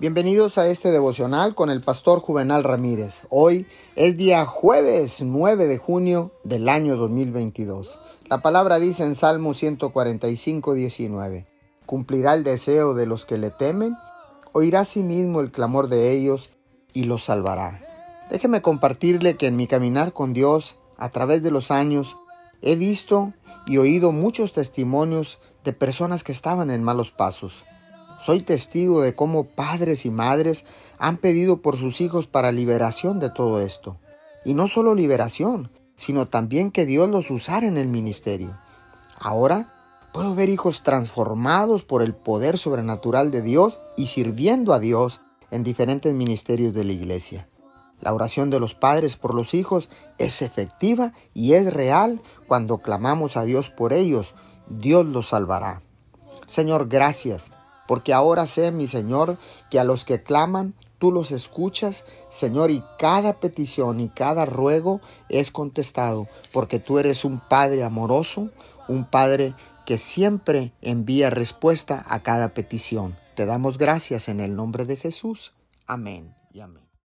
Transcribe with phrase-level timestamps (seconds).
[0.00, 3.24] Bienvenidos a este devocional con el pastor Juvenal Ramírez.
[3.28, 8.00] Hoy es día jueves 9 de junio del año 2022.
[8.30, 11.46] La palabra dice en Salmo 145, 19,
[11.84, 13.94] cumplirá el deseo de los que le temen,
[14.52, 16.48] oirá a sí mismo el clamor de ellos
[16.94, 17.84] y los salvará.
[18.30, 22.16] Déjeme compartirle que en mi caminar con Dios a través de los años
[22.62, 23.34] he visto
[23.66, 27.64] y oído muchos testimonios de personas que estaban en malos pasos
[28.24, 30.64] soy testigo de cómo padres y madres
[30.98, 33.96] han pedido por sus hijos para liberación de todo esto.
[34.44, 38.58] Y no solo liberación, sino también que Dios los usara en el ministerio.
[39.18, 39.72] Ahora
[40.12, 45.64] puedo ver hijos transformados por el poder sobrenatural de Dios y sirviendo a Dios en
[45.64, 47.48] diferentes ministerios de la iglesia.
[48.00, 53.36] La oración de los padres por los hijos es efectiva y es real cuando clamamos
[53.36, 54.34] a Dios por ellos.
[54.68, 55.82] Dios los salvará.
[56.46, 57.50] Señor, gracias
[57.90, 59.36] porque ahora sé, mi Señor,
[59.68, 65.00] que a los que claman, tú los escuchas, Señor, y cada petición y cada ruego
[65.28, 68.50] es contestado, porque tú eres un Padre amoroso,
[68.86, 69.54] un Padre
[69.86, 73.18] que siempre envía respuesta a cada petición.
[73.34, 75.52] Te damos gracias en el nombre de Jesús.
[75.88, 76.89] Amén y amén.